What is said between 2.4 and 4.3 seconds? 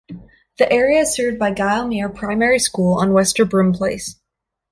School, on Wester Broom Place.